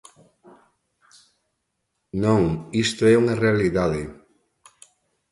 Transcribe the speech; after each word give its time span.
Non, 2.23 2.41
isto 2.85 3.03
é 3.13 3.15
unha 3.21 3.39
realidade. 3.45 4.01